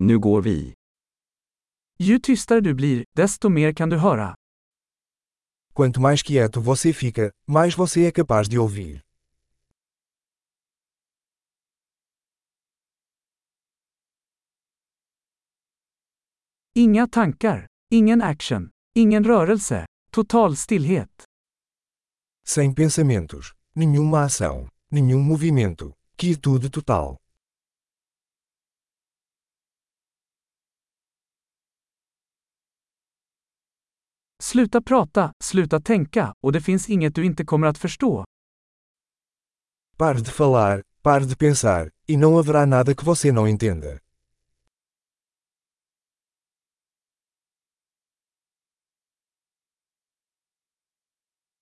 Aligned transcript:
Nu 0.00 0.18
går 0.18 0.42
vi. 0.42 0.74
Ju 1.98 2.18
tystare 2.18 2.60
du 2.60 2.74
blir, 2.74 3.04
desto 3.16 3.48
mer 3.48 3.72
kan 3.72 3.90
du 3.90 3.96
höra. 3.96 4.34
Quanto 5.74 6.00
mais 6.00 6.22
quieto 6.22 6.60
você 6.60 6.92
fica, 6.92 7.30
mais 7.46 7.74
você 7.74 8.06
é 8.06 8.12
capaz 8.12 8.48
de 8.48 8.58
ouvir. 8.58 9.00
Inga 16.74 17.06
tankar, 17.08 17.66
ingen 17.90 18.22
action, 18.22 18.70
ingen 18.94 19.24
rörelse, 19.24 19.84
total 20.10 20.56
stillhet. 20.56 21.24
Sem 22.46 22.74
pensamentos, 22.74 23.52
nenhuma 23.74 24.24
ação, 24.24 24.68
nenhum 24.90 25.22
movimento, 25.22 25.92
quietude 26.16 26.70
total. 26.70 27.16
Sluta 34.42 34.80
prata, 34.82 35.32
sluta 35.44 35.80
tänka, 35.80 36.34
och 36.40 36.52
det 36.52 36.60
finns 36.60 36.88
inget 36.88 37.14
du 37.14 37.24
inte 37.24 37.44
kommer 37.44 37.66
att 37.66 37.78
förstå. 37.78 38.24
Pare 39.96 40.18
de 40.18 40.30
falar, 40.30 40.82
pare 41.02 41.24
de 41.24 41.34
pensar, 41.34 41.90
e 42.06 42.16
não 42.16 42.34
haverá 42.36 42.66
nada 42.66 42.94
que 42.94 43.04
você 43.04 43.32
não 43.32 43.48
entenda. 43.48 43.98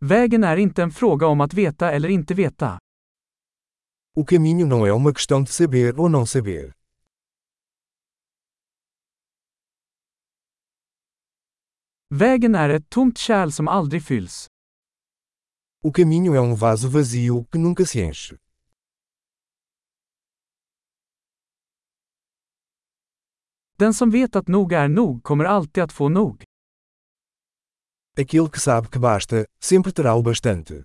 Vägen 0.00 0.44
är 0.44 0.56
inte 0.56 0.82
en 0.82 0.90
fråga 0.90 1.26
om 1.26 1.40
att 1.40 1.54
veta 1.54 1.92
eller 1.92 2.08
inte 2.08 2.34
veta. 2.34 2.78
O 4.16 4.24
caminho 4.24 4.66
não 4.66 4.86
é 4.86 4.92
uma 4.92 5.12
questão 5.12 5.44
de 5.44 5.50
saber 5.50 6.00
ou 6.00 6.08
não 6.08 6.26
saber. 6.26 6.77
Vägen 12.14 12.54
är 12.54 12.68
ett 12.68 12.90
tomt 12.90 13.18
kärl 13.18 13.50
som 13.50 13.68
aldrig 13.68 14.02
fylls. 14.02 14.46
O 15.84 15.92
caminho 15.92 16.34
é 16.34 16.40
um 16.40 16.54
vaso 16.54 16.88
vazio 16.90 17.44
que 17.44 17.58
nunca 17.58 17.84
se 17.86 18.00
enche. 18.00 18.36
Den 23.78 23.94
som 23.94 24.10
vet 24.10 24.36
att 24.36 24.48
nog 24.48 24.72
är 24.72 24.88
nog 24.88 25.22
kommer 25.22 25.44
alltid 25.44 25.82
att 25.82 25.92
få 25.92 26.08
nog. 26.08 26.44
Aquele 28.16 28.48
que 28.48 28.60
sabe 28.60 28.88
que 28.88 28.98
basta, 28.98 29.36
sempre 29.60 29.92
terá 29.92 30.14
o 30.14 30.22
bastante. 30.22 30.84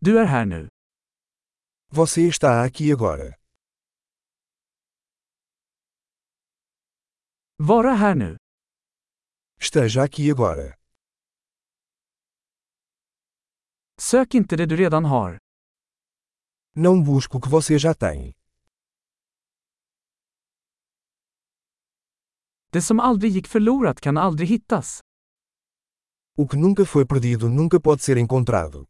Du 0.00 0.18
är 0.18 0.24
här 0.24 0.44
nu. 0.46 0.68
Você 1.92 2.28
está 2.28 2.62
aqui 2.62 2.92
agora. 2.92 3.45
Vara 7.58 7.94
här 7.94 8.14
nu. 8.14 8.36
Esteja 9.60 10.02
aqui 10.02 10.30
agora. 10.30 10.74
Sök 14.00 14.34
inte 14.34 14.56
det 14.56 14.66
du 14.66 14.76
redan 14.76 15.04
har. 15.04 15.38
Não 16.74 17.02
busque 17.04 17.36
o 17.36 17.40
que 17.40 17.48
você 17.50 17.78
já 17.78 17.94
tem. 17.94 18.32
Det 22.72 22.82
som 22.82 23.00
aldrig 23.00 23.32
gick 23.32 23.46
förlorat 23.46 24.00
kan 24.00 24.16
aldrig 24.16 24.48
hittas. 24.48 25.00
O 26.36 26.48
que 26.48 26.56
nunca 26.56 26.84
foi 26.84 27.06
perdido 27.06 27.48
nunca 27.48 27.80
pode 27.80 28.02
ser 28.02 28.16
encontrado. 28.18 28.86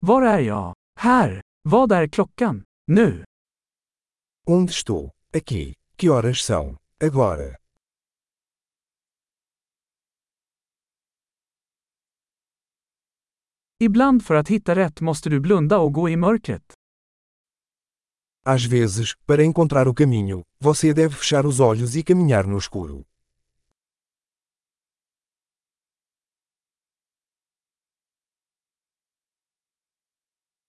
Var 0.00 0.22
är 0.22 0.38
jag? 0.40 0.74
Här. 0.96 1.40
Vad 1.62 1.92
är 1.92 2.08
klockan? 2.08 2.64
Nu. 2.86 3.24
Onde 4.46 4.70
estou? 4.72 5.10
Aqui. 5.32 5.74
Que 5.96 6.10
horas 6.10 6.44
são? 6.44 6.76
Agora. 7.00 7.56
Ibland 13.78 14.24
för 14.24 14.34
att 14.34 14.48
hitta 14.48 14.74
rätt 14.74 15.00
måste 15.00 15.30
du 15.30 15.40
blunda 15.40 15.78
och 15.78 15.92
gå 15.92 16.08
i 16.08 16.16
mörkret. 16.16 16.74
Às 18.46 18.64
vezes, 18.66 19.14
para 19.26 19.44
encontrar 19.44 19.88
o 19.88 19.94
caminho, 19.94 20.42
você 20.58 20.92
deve 20.92 21.14
fechar 21.14 21.46
os 21.46 21.60
olhos 21.60 21.96
e 21.96 22.02
caminhar 22.02 22.46
no 22.46 22.58
escuro. 22.58 23.04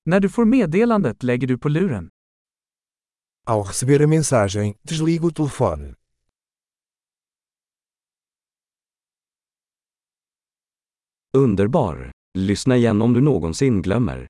När 0.07 0.19
du 0.19 0.29
får 0.29 0.45
meddelandet 0.45 1.23
lägger 1.23 1.47
du 1.47 1.57
på 1.57 1.69
luren. 1.69 2.09
Ao 3.47 3.63
receber 3.63 4.03
a 4.03 4.07
mensagem, 4.07 4.73
desligue 4.81 5.27
o 5.27 5.31
telefone. 5.31 5.95
Underbar! 11.37 12.11
Lyssna 12.37 12.77
igen 12.77 13.01
om 13.01 13.13
du 13.13 13.21
någonsin 13.21 13.81
glömmer. 13.81 14.27